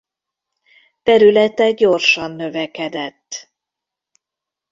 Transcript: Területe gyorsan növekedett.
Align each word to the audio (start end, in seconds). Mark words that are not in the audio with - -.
Területe 1.03 1.71
gyorsan 1.71 2.31
növekedett. 2.31 3.51